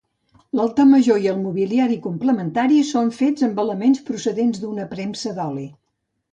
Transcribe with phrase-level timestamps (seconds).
[0.59, 5.71] L'altar major i el mobiliari complementari són fets amb elements procedents d'una premsa d'oli.